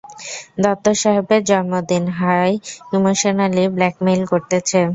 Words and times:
দত্ত 0.63 0.85
সাহেবের 1.01 1.41
জন্মদিন, 1.49 2.03
হ্লায় 2.17 2.55
ইমোশনালি 2.95 3.63
ব্লাকমেইল 3.75 4.21
করতেছে! 4.31 4.79